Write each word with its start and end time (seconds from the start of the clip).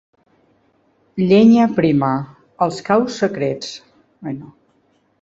Llenya 1.25 1.67
Prima, 1.81 2.11
Els 2.67 2.83
caus 2.91 3.23
secrets. 3.25 3.73